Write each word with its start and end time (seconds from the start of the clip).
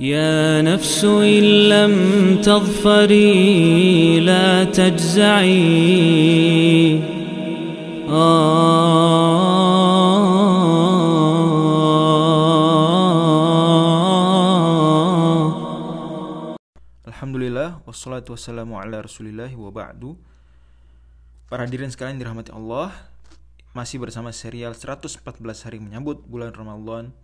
يا 0.00 0.62
نفس 0.62 1.04
إن 1.04 1.68
لم 1.68 1.94
تظفري 2.42 4.20
لا 4.20 4.64
تجزعي 4.64 6.02
Alhamdulillah 17.22 17.80
wassalatu 17.88 18.36
wassalamu 18.36 18.76
ala 18.76 19.00
Rasulillah 19.00 19.48
wa 19.56 19.72
ba'du. 19.72 20.20
Para 21.48 21.64
hadirin 21.64 21.88
sekalian 21.88 22.20
dirahmati 22.20 22.52
Allah, 22.52 22.92
masih 23.72 23.96
bersama 23.96 24.28
serial 24.36 24.76
114 24.76 25.16
hari 25.64 25.80
menyambut 25.80 26.20
bulan 26.28 26.52
Ramadan. 26.52 27.16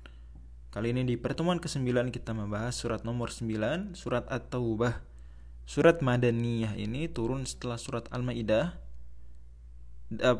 Kali 0.74 0.90
ini 0.90 1.06
di 1.06 1.22
pertemuan 1.22 1.62
ke-9 1.62 2.10
kita 2.10 2.34
membahas 2.34 2.74
surat 2.74 3.06
nomor 3.06 3.30
9, 3.30 3.94
surat 3.94 4.26
At-Taubah. 4.26 5.06
Surat 5.70 6.02
Madaniyah 6.02 6.74
ini 6.82 7.06
turun 7.06 7.46
setelah 7.46 7.78
surat 7.78 8.10
Al-Maidah 8.10 8.74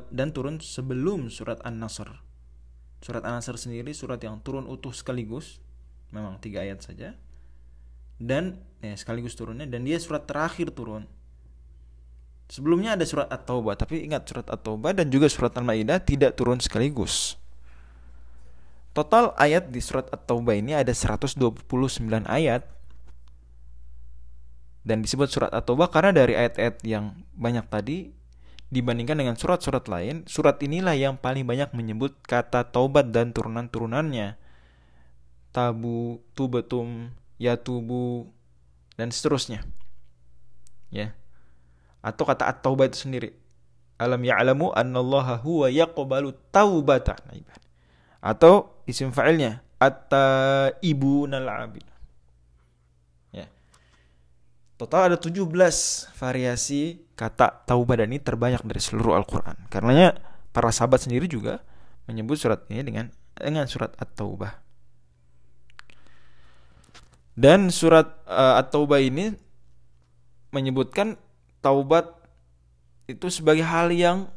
dan 0.10 0.34
turun 0.34 0.58
sebelum 0.58 1.30
surat 1.30 1.62
An-Nasr. 1.62 2.10
Surat 3.06 3.22
An-Nasr 3.22 3.62
sendiri 3.62 3.94
surat 3.94 4.18
yang 4.26 4.42
turun 4.42 4.66
utuh 4.66 4.90
sekaligus, 4.90 5.62
memang 6.10 6.42
tiga 6.42 6.66
ayat 6.66 6.82
saja. 6.82 7.14
Dan 8.18 8.58
ya, 8.82 8.98
sekaligus 8.98 9.38
turunnya 9.38 9.70
dan 9.70 9.86
dia 9.86 10.02
surat 10.02 10.26
terakhir 10.26 10.74
turun. 10.74 11.06
Sebelumnya 12.50 12.98
ada 12.98 13.06
surat 13.06 13.30
At-Taubah, 13.30 13.78
tapi 13.78 14.02
ingat 14.02 14.26
surat 14.26 14.50
At-Taubah 14.50 14.98
dan 14.98 15.14
juga 15.14 15.30
surat 15.30 15.54
Al-Maidah 15.54 16.02
tidak 16.02 16.34
turun 16.34 16.58
sekaligus. 16.58 17.38
Total 18.94 19.34
ayat 19.42 19.74
di 19.74 19.82
surat 19.82 20.06
At-Taubah 20.14 20.54
ini 20.54 20.78
ada 20.78 20.94
129 20.94 21.42
ayat. 22.30 22.62
Dan 24.86 25.02
disebut 25.02 25.34
surat 25.34 25.50
At-Taubah 25.50 25.90
karena 25.90 26.14
dari 26.14 26.38
ayat-ayat 26.38 26.86
yang 26.86 27.18
banyak 27.34 27.66
tadi 27.74 28.14
dibandingkan 28.70 29.18
dengan 29.18 29.34
surat-surat 29.34 29.86
lain, 29.90 30.26
surat 30.30 30.62
inilah 30.62 30.94
yang 30.94 31.18
paling 31.18 31.42
banyak 31.46 31.74
menyebut 31.74 32.18
kata 32.26 32.70
taubat 32.70 33.10
dan 33.10 33.34
turunan-turunannya. 33.34 34.38
Tabu, 35.54 36.22
tubetum, 36.38 37.14
yatubu 37.42 38.30
dan 38.94 39.10
seterusnya. 39.10 39.66
Ya. 40.94 41.18
Atau 42.06 42.30
kata 42.30 42.46
at-taubah 42.46 42.90
itu 42.90 43.10
sendiri. 43.10 43.34
Alam 43.98 44.22
ya'lamu 44.22 44.70
annallaha 44.74 45.42
huwa 45.42 45.70
yaqbalu 45.70 46.34
taubata 46.54 47.18
ibad. 47.34 47.63
Atau 48.24 48.80
isim 48.88 49.12
fa'ilnya 49.12 49.60
at-taibunal 49.84 51.44
abid. 51.44 51.84
Ya. 53.36 53.52
Total 54.80 55.12
ada 55.12 55.18
17 55.20 55.44
variasi 56.16 57.04
kata 57.20 57.68
taubat 57.68 58.00
dan 58.00 58.16
ini 58.16 58.24
terbanyak 58.24 58.64
dari 58.64 58.80
seluruh 58.80 59.20
Al-Qur'an. 59.20 59.68
Karenanya 59.68 60.16
para 60.56 60.72
sahabat 60.72 61.04
sendiri 61.04 61.28
juga 61.28 61.60
menyebut 62.08 62.40
surat 62.40 62.64
ini 62.72 62.80
dengan 62.88 63.06
dengan 63.36 63.68
surat 63.68 63.92
At-Taubah. 64.00 64.64
Dan 67.34 67.74
surat 67.74 68.24
uh, 68.30 68.62
At-Taubah 68.62 69.02
ini 69.04 69.34
menyebutkan 70.54 71.18
taubat 71.66 72.06
itu 73.10 73.28
sebagai 73.34 73.66
hal 73.66 73.90
yang 73.90 74.30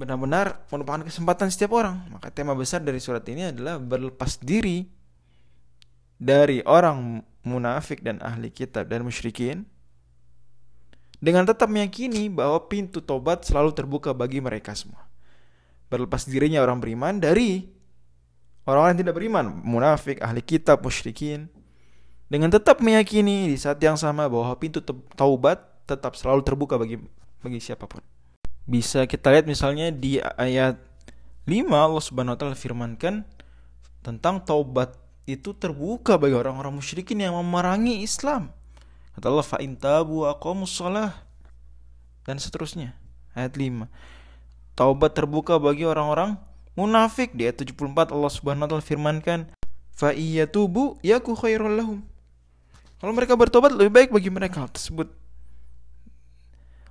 benar-benar 0.00 0.64
merupakan 0.72 1.04
kesempatan 1.04 1.52
setiap 1.52 1.76
orang. 1.76 2.08
Maka 2.08 2.32
tema 2.32 2.56
besar 2.56 2.80
dari 2.80 2.96
surat 2.96 3.20
ini 3.28 3.52
adalah 3.52 3.76
berlepas 3.76 4.40
diri 4.40 4.88
dari 6.16 6.64
orang 6.64 7.20
munafik 7.44 8.00
dan 8.00 8.16
ahli 8.24 8.48
kitab 8.48 8.88
dan 8.88 9.04
musyrikin 9.04 9.68
dengan 11.20 11.44
tetap 11.44 11.68
meyakini 11.68 12.32
bahwa 12.32 12.64
pintu 12.64 13.04
tobat 13.04 13.44
selalu 13.44 13.76
terbuka 13.76 14.16
bagi 14.16 14.40
mereka 14.40 14.72
semua. 14.72 15.04
Berlepas 15.92 16.24
dirinya 16.24 16.64
orang 16.64 16.80
beriman 16.80 17.20
dari 17.20 17.68
orang-orang 18.64 18.96
yang 18.96 19.00
tidak 19.04 19.14
beriman, 19.20 19.44
munafik, 19.60 20.16
ahli 20.24 20.40
kitab, 20.40 20.80
musyrikin, 20.80 21.52
dengan 22.32 22.48
tetap 22.48 22.80
meyakini 22.80 23.52
di 23.52 23.56
saat 23.60 23.76
yang 23.84 24.00
sama 24.00 24.30
bahwa 24.32 24.48
pintu 24.56 24.80
taubat 25.12 25.60
tetap 25.84 26.16
selalu 26.16 26.40
terbuka 26.40 26.80
bagi 26.80 26.96
bagi 27.42 27.60
siapa 27.60 27.84
pun. 27.84 28.00
Bisa 28.70 29.02
kita 29.10 29.34
lihat 29.34 29.50
misalnya 29.50 29.90
di 29.90 30.22
ayat 30.22 30.78
5 31.50 31.66
Allah 31.74 31.98
Subhanahu 31.98 32.38
wa 32.38 32.38
taala 32.38 32.54
firmankan 32.54 33.26
tentang 34.06 34.38
taubat 34.46 34.94
itu 35.26 35.50
terbuka 35.58 36.14
bagi 36.14 36.38
orang-orang 36.38 36.78
musyrikin 36.78 37.18
yang 37.18 37.34
memerangi 37.34 38.06
Islam. 38.06 38.54
Kata 39.18 39.26
Allah 39.26 39.42
fa 39.42 39.58
in 39.58 39.74
tabu 39.74 40.22
dan 42.22 42.36
seterusnya. 42.38 42.94
Ayat 43.34 43.58
5. 43.58 43.90
Taubat 44.78 45.18
terbuka 45.18 45.58
bagi 45.58 45.82
orang-orang 45.82 46.38
munafik 46.78 47.34
di 47.34 47.50
ayat 47.50 47.66
74 47.66 48.14
Allah 48.14 48.30
Subhanahu 48.30 48.64
wa 48.64 48.70
taala 48.70 48.86
firmankan 48.86 49.50
fa 49.90 50.14
iyatubu 50.14 51.02
yaku 51.02 51.34
khairul 51.34 51.74
lahum 51.74 52.06
kalau 53.00 53.16
mereka 53.16 53.32
bertobat 53.32 53.72
lebih 53.72 53.92
baik 53.96 54.10
bagi 54.12 54.28
mereka 54.28 54.68
tersebut. 54.68 55.08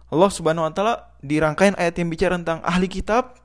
Allah 0.09 0.30
Subhanahu 0.34 0.66
wa 0.66 0.74
taala 0.74 0.96
di 1.22 1.38
rangkaian 1.38 1.78
ayat 1.78 1.97
yang 2.02 2.09
bicara 2.09 2.34
tentang 2.38 2.66
ahli 2.66 2.90
kitab. 2.90 3.38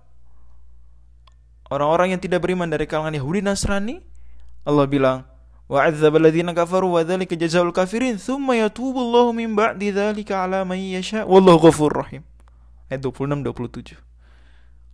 Orang-orang 1.68 2.16
yang 2.16 2.20
tidak 2.20 2.44
beriman 2.44 2.68
dari 2.68 2.84
kalangan 2.84 3.16
Yahudi 3.16 3.40
Nasrani 3.40 4.00
Allah 4.64 4.84
bilang 4.88 5.24
wa 5.64 5.80
adzab 5.80 6.16
alladziina 6.16 6.52
kafaru 6.52 6.92
wa 6.92 7.00
dzalika 7.00 7.36
jazaa'ul 7.36 7.72
kafirin 7.72 8.20
tsumma 8.20 8.56
yatubu 8.56 9.32
min 9.32 9.52
ba'di 9.56 9.92
dzalika 9.92 10.44
'ala 10.44 10.64
man 10.64 10.80
yasha. 10.80 11.24
Wallahu 11.28 11.68
ghafurur 11.68 12.04
rahim. 12.04 12.24
Ayat 12.88 13.00
26 13.00 13.44
27 13.44 13.96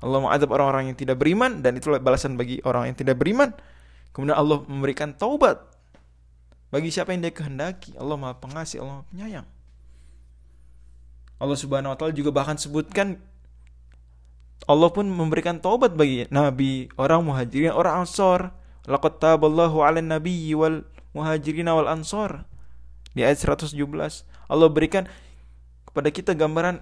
Allah 0.01 0.19
mengadab 0.23 0.49
orang-orang 0.57 0.85
yang 0.91 0.97
tidak 0.97 1.21
beriman 1.21 1.61
dan 1.61 1.77
itulah 1.77 2.01
balasan 2.01 2.35
bagi 2.35 2.59
orang 2.65 2.91
yang 2.91 2.97
tidak 2.97 3.21
beriman. 3.21 3.53
Kemudian 4.11 4.35
Allah 4.35 4.65
memberikan 4.65 5.13
taubat 5.13 5.61
bagi 6.73 6.89
siapa 6.89 7.13
yang 7.13 7.23
dia 7.23 7.35
kehendaki. 7.35 7.95
Allah 8.01 8.17
Maha 8.17 8.35
Pengasih, 8.41 8.81
Allah 8.81 9.03
Maha 9.03 9.09
Penyayang. 9.13 9.47
Allah 11.41 11.57
Subhanahu 11.57 11.97
wa 11.97 11.97
taala 11.97 12.13
juga 12.13 12.29
bahkan 12.29 12.61
sebutkan 12.61 13.17
Allah 14.69 14.93
pun 14.93 15.09
memberikan 15.09 15.57
taubat 15.57 15.97
bagi 15.97 16.29
nabi, 16.29 16.93
orang 17.01 17.25
muhajirin, 17.25 17.73
orang 17.73 18.05
ansor. 18.05 18.53
Laqad 18.85 19.17
taballahu 19.17 19.81
'alan 19.81 20.13
nabiyyi 20.13 20.53
wal 20.53 20.85
muhajirin 21.17 21.67
wal 21.73 21.89
ansor. 21.89 22.45
Di 23.17 23.25
ayat 23.25 23.41
117 23.41 23.75
Allah 24.47 24.69
berikan 24.71 25.09
kepada 25.89 26.09
kita 26.15 26.37
gambaran 26.37 26.79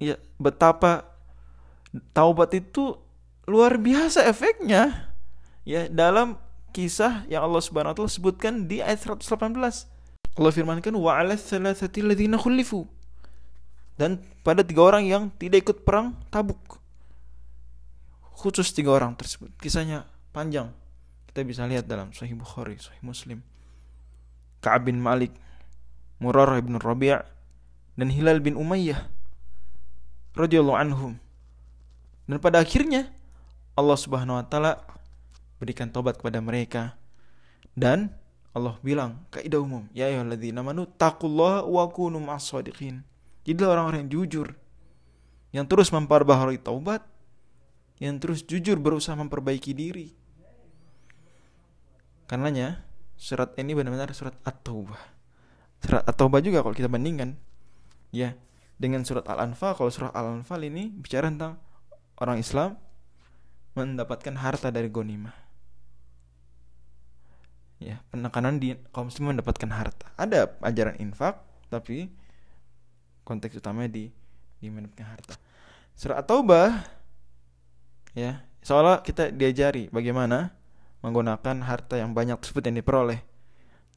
ya 0.00 0.16
betapa 0.40 1.04
taubat 2.16 2.56
itu 2.56 2.96
luar 3.44 3.76
biasa 3.76 4.24
efeknya 4.24 5.12
ya 5.68 5.90
dalam 5.92 6.40
kisah 6.72 7.28
yang 7.28 7.44
Allah 7.44 7.60
Subhanahu 7.60 7.92
wa 7.92 7.96
taala 7.98 8.12
sebutkan 8.12 8.70
di 8.70 8.80
ayat 8.80 9.02
118. 9.02 9.50
Allah 10.38 10.52
firmankan 10.54 10.94
wa 10.94 11.18
'ala 11.18 11.34
thalathati 11.34 12.06
alladziina. 12.06 12.38
Dan 14.00 14.16
pada 14.40 14.64
tiga 14.64 14.88
orang 14.88 15.04
yang 15.04 15.28
tidak 15.36 15.68
ikut 15.68 15.84
perang 15.84 16.16
Tabuk. 16.32 16.80
Khusus 18.40 18.72
tiga 18.72 18.96
orang 18.96 19.12
tersebut. 19.12 19.52
Kisahnya 19.60 20.08
panjang. 20.32 20.72
Kita 21.28 21.44
bisa 21.44 21.68
lihat 21.68 21.84
dalam 21.84 22.08
Sahih 22.16 22.32
Bukhari, 22.32 22.80
Sahih 22.80 23.04
Muslim. 23.04 23.44
Ka'ab 24.64 24.88
bin 24.88 24.96
Malik, 24.96 25.36
Murarah 26.16 26.56
bin 26.64 26.80
Rabi' 26.80 27.20
dan 28.00 28.08
Hilal 28.08 28.40
bin 28.40 28.56
Umayyah 28.56 29.04
radhiyallahu 30.32 30.80
anhum. 30.80 31.20
Dan 32.24 32.40
pada 32.40 32.64
akhirnya 32.64 33.12
Allah 33.76 34.00
Subhanahu 34.00 34.40
wa 34.40 34.44
taala 34.48 34.80
berikan 35.60 35.92
tobat 35.92 36.16
kepada 36.16 36.40
mereka. 36.40 36.96
Dan 37.76 38.16
Allah 38.56 38.80
bilang 38.80 39.28
kaidah 39.28 39.60
umum, 39.60 39.84
ya 39.92 40.08
ayyuhalladzina 40.08 40.64
amanu 40.64 40.88
taqullaha 40.88 41.68
wa 41.68 41.84
kunu 41.92 42.16
ma'as-shadiqin. 42.24 43.09
Jadilah 43.44 43.78
orang-orang 43.78 44.06
yang 44.06 44.12
jujur 44.12 44.48
yang 45.50 45.66
terus 45.66 45.90
memperbaharui 45.90 46.62
taubat, 46.62 47.02
yang 47.98 48.22
terus 48.22 48.46
jujur 48.46 48.78
berusaha 48.78 49.18
memperbaiki 49.18 49.74
diri. 49.74 50.14
Karenanya 52.30 52.86
surat 53.18 53.58
ini 53.58 53.74
benar-benar 53.74 54.14
surat 54.14 54.38
At-Taubah. 54.46 55.02
Surat 55.82 56.06
At-Taubah 56.06 56.38
juga 56.38 56.62
kalau 56.62 56.70
kita 56.70 56.86
bandingkan 56.86 57.34
ya 58.14 58.38
dengan 58.78 59.02
surat 59.02 59.26
Al-Anfal, 59.26 59.74
kalau 59.74 59.90
surat 59.90 60.14
Al-Anfal 60.14 60.62
ini 60.62 60.94
bicara 60.94 61.26
tentang 61.26 61.58
orang 62.22 62.38
Islam 62.38 62.78
mendapatkan 63.74 64.38
harta 64.38 64.70
dari 64.70 64.86
gonimah 64.86 65.50
ya 67.80 67.96
penekanan 68.12 68.60
di 68.60 68.76
kaum 68.92 69.08
muslim 69.08 69.32
mendapatkan 69.32 69.72
harta 69.72 70.12
ada 70.20 70.52
ajaran 70.60 71.00
infak 71.00 71.40
tapi 71.72 72.12
konteks 73.30 73.62
utamanya 73.62 73.94
di 73.94 74.10
di 74.58 74.66
mendapatkan 74.66 75.06
harta 75.06 75.34
surat 75.94 76.26
taubah 76.26 76.82
ya 78.18 78.42
seolah 78.66 79.06
kita 79.06 79.30
diajari 79.30 79.86
bagaimana 79.94 80.50
menggunakan 81.06 81.62
harta 81.62 81.96
yang 81.96 82.10
banyak 82.10 82.36
tersebut 82.42 82.66
yang 82.66 82.82
diperoleh 82.82 83.22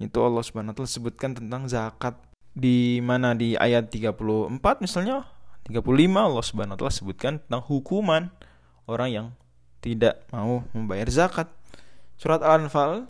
Itu 0.01 0.19
Allah 0.25 0.41
Subhanahu 0.43 0.73
wa 0.73 0.77
taala 0.83 0.89
sebutkan 0.89 1.31
tentang 1.37 1.69
zakat 1.69 2.17
di 2.53 3.01
mana 3.01 3.33
di 3.33 3.55
ayat 3.55 3.89
34 3.89 4.59
misalnya 4.83 5.25
35 5.69 5.79
Allah 6.11 6.43
Subhanahu 6.43 6.75
wa 6.75 6.79
taala 6.79 6.93
sebutkan 6.93 7.39
tentang 7.39 7.63
hukuman 7.65 8.29
orang 8.85 9.09
yang 9.09 9.27
tidak 9.83 10.23
mau 10.31 10.63
membayar 10.71 11.07
zakat. 11.11 11.51
Surat 12.15 12.39
Al-Anfal 12.39 13.07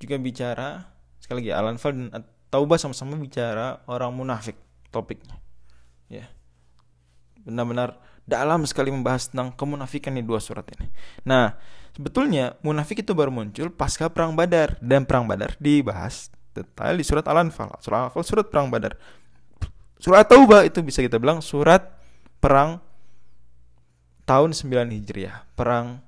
juga 0.00 0.16
bicara 0.16 0.88
sekali 1.20 1.44
lagi 1.44 1.52
Al-Anfal 1.52 1.92
dan 1.96 2.24
Taubah 2.48 2.80
sama-sama 2.80 3.20
bicara 3.20 3.84
orang 3.84 4.08
munafik 4.16 4.56
topiknya. 4.88 5.36
Ya. 6.08 6.28
Benar-benar 7.44 8.00
dalam 8.28 8.68
sekali 8.68 8.92
membahas 8.92 9.32
tentang 9.32 9.56
kemunafikan 9.56 10.12
di 10.12 10.20
dua 10.20 10.36
surat 10.36 10.68
ini. 10.76 10.92
Nah, 11.24 11.56
sebetulnya 11.96 12.60
munafik 12.60 13.00
itu 13.00 13.16
baru 13.16 13.32
muncul 13.32 13.72
pasca 13.72 14.12
perang 14.12 14.36
Badar 14.36 14.76
dan 14.84 15.08
perang 15.08 15.24
Badar 15.24 15.56
dibahas 15.56 16.28
detail 16.52 17.00
di 17.00 17.04
surat 17.08 17.24
Al-Anfal. 17.24 17.72
Surat 17.80 18.08
Al-Anfal 18.08 18.24
surat 18.24 18.46
perang 18.52 18.68
Badar. 18.68 19.00
Surat 19.98 20.28
Taubah 20.28 20.62
itu 20.62 20.78
bisa 20.84 21.02
kita 21.02 21.16
bilang 21.18 21.42
surat 21.42 21.98
perang 22.38 22.78
tahun 24.28 24.52
9 24.52 24.94
Hijriah. 24.94 25.48
Perang 25.56 26.04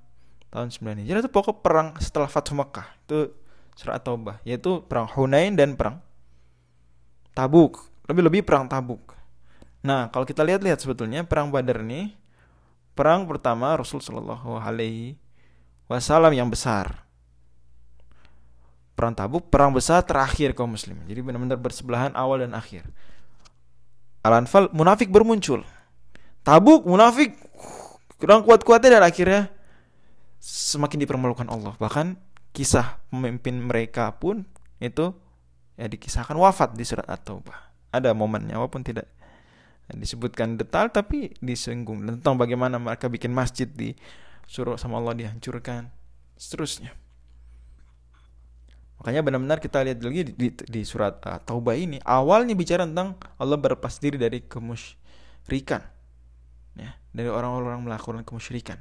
tahun 0.52 0.68
9 0.70 1.02
Hijriah 1.02 1.24
itu 1.24 1.32
pokok 1.32 1.64
perang 1.64 1.96
setelah 1.98 2.28
Fathu 2.28 2.54
Makkah. 2.54 2.86
Itu 3.08 3.34
surat 3.74 4.04
Taubah, 4.04 4.38
yaitu 4.44 4.84
perang 4.84 5.08
Hunain 5.08 5.56
dan 5.56 5.74
perang 5.74 6.04
Tabuk. 7.32 7.88
Lebih-lebih 8.06 8.44
perang 8.44 8.68
Tabuk. 8.68 9.19
Nah, 9.80 10.12
kalau 10.12 10.28
kita 10.28 10.44
lihat-lihat 10.44 10.80
sebetulnya 10.80 11.24
perang 11.24 11.48
Badar 11.48 11.80
ini 11.80 12.12
perang 12.92 13.24
pertama 13.24 13.72
Rasul 13.80 14.04
Shallallahu 14.04 14.60
Alaihi 14.60 15.16
Wasallam 15.88 16.36
yang 16.36 16.52
besar. 16.52 17.08
Perang 18.92 19.16
Tabuk 19.16 19.48
perang 19.48 19.72
besar 19.72 20.04
terakhir 20.04 20.52
kaum 20.52 20.76
muslimin. 20.76 21.08
Jadi 21.08 21.24
benar-benar 21.24 21.56
bersebelahan 21.56 22.12
awal 22.12 22.44
dan 22.44 22.52
akhir. 22.52 22.84
Al-Anfal 24.20 24.68
munafik 24.76 25.08
bermuncul. 25.08 25.64
Tabuk 26.44 26.84
munafik 26.84 27.32
kurang 28.20 28.44
kuat-kuatnya 28.44 29.00
dan 29.00 29.04
akhirnya 29.08 29.48
semakin 30.36 31.00
dipermalukan 31.08 31.48
Allah. 31.48 31.72
Bahkan 31.80 32.20
kisah 32.52 33.00
pemimpin 33.08 33.56
mereka 33.64 34.12
pun 34.12 34.44
itu 34.76 35.16
ya 35.80 35.88
dikisahkan 35.88 36.36
wafat 36.36 36.76
di 36.76 36.84
surat 36.84 37.08
At-Taubah. 37.08 37.72
Ada 37.96 38.12
momennya 38.12 38.60
walaupun 38.60 38.84
tidak 38.84 39.08
disebutkan 39.96 40.54
detail 40.60 40.90
tapi 40.92 41.34
disinggung 41.42 42.06
tentang 42.06 42.38
bagaimana 42.38 42.78
mereka 42.78 43.10
bikin 43.10 43.34
masjid 43.34 43.66
di 43.66 43.96
suruh 44.50 44.74
sama 44.78 44.98
Allah 44.98 45.14
dihancurkan 45.14 45.90
seterusnya. 46.34 46.94
Makanya 49.00 49.24
benar-benar 49.24 49.58
kita 49.64 49.80
lihat 49.80 50.04
lagi 50.04 50.28
di, 50.28 50.32
di, 50.36 50.48
di 50.52 50.82
surat 50.84 51.16
uh, 51.24 51.40
Taubah 51.40 51.72
ini 51.72 51.96
awalnya 52.04 52.52
bicara 52.52 52.84
tentang 52.84 53.16
Allah 53.40 53.56
berlepas 53.56 53.96
diri 53.96 54.20
dari 54.20 54.44
kemusyrikan 54.44 55.80
ya 56.76 56.92
dari 57.08 57.32
orang-orang 57.32 57.80
melakukan 57.80 58.20
kemusyrikan. 58.28 58.76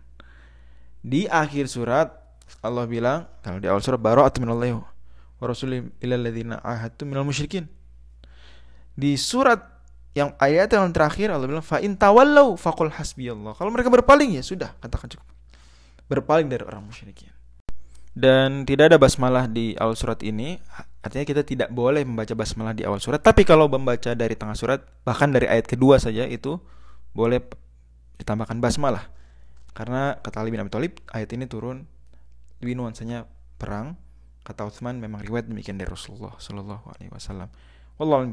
Di 1.00 1.32
akhir 1.32 1.72
surat 1.72 2.12
Allah 2.60 2.84
bilang 2.84 3.32
kalau 3.40 3.64
di 3.64 3.72
awal 3.72 3.80
surat 3.80 3.96
bara'atu 3.96 4.44
minallahi 4.44 4.76
wa 4.76 5.46
rasulih 5.48 5.88
ilal 6.04 6.20
ladzina 6.20 6.60
ahadtu 6.60 7.08
minal 7.08 7.24
musyrikin. 7.24 7.72
Di 9.00 9.16
surat 9.16 9.79
yang 10.18 10.34
ayat 10.42 10.74
yang 10.74 10.90
terakhir 10.90 11.30
Allah 11.30 11.46
bilang 11.46 11.66
fa 11.66 11.78
in 11.80 11.94
tawallau 11.94 12.58
faqul 12.58 12.90
hasbiyallah. 12.90 13.54
Kalau 13.54 13.70
mereka 13.70 13.94
berpaling 13.94 14.36
ya 14.36 14.44
sudah, 14.44 14.74
katakan 14.82 15.14
cukup. 15.14 15.28
Berpaling 16.10 16.50
dari 16.50 16.66
orang 16.66 16.86
musyrikin. 16.86 17.30
Dan 18.18 18.66
tidak 18.66 18.92
ada 18.92 18.98
basmalah 18.98 19.46
di 19.46 19.78
awal 19.78 19.94
surat 19.94 20.20
ini, 20.26 20.58
artinya 21.06 21.24
kita 21.24 21.46
tidak 21.46 21.70
boleh 21.70 22.02
membaca 22.02 22.34
basmalah 22.34 22.74
di 22.74 22.84
awal 22.84 22.98
surat, 22.98 23.22
tapi 23.22 23.46
kalau 23.46 23.70
membaca 23.70 24.12
dari 24.18 24.34
tengah 24.34 24.58
surat, 24.58 24.82
bahkan 25.06 25.30
dari 25.30 25.46
ayat 25.46 25.70
kedua 25.70 26.02
saja 26.02 26.26
itu 26.26 26.58
boleh 27.14 27.40
ditambahkan 28.18 28.58
basmalah. 28.60 29.08
Karena 29.72 30.18
kata 30.20 30.44
Ali 30.44 30.52
bin 30.52 30.60
Abi 30.60 30.74
Thalib, 30.74 31.00
ayat 31.14 31.30
ini 31.32 31.46
turun 31.48 31.86
lebih 32.60 32.76
nuansanya 32.76 33.30
perang. 33.56 33.96
Kata 34.44 34.66
Utsman 34.66 34.98
memang 34.98 35.22
riwayat 35.22 35.48
demikian 35.48 35.78
dari 35.78 35.88
Rasulullah 35.88 36.34
Shallallahu 36.42 36.90
alaihi 36.98 37.14
wasallam. 37.14 37.48
Wallahu 38.02 38.28